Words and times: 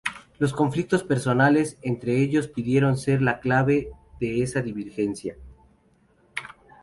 Los 0.39 0.51
conflictos 0.51 1.03
personales 1.03 1.77
entre 1.83 2.23
ellos 2.23 2.47
pudieron 2.47 2.97
ser 2.97 3.21
la 3.21 3.39
clave 3.39 3.91
de 4.19 4.41
esa 4.41 4.63
divergencia. 4.63 5.35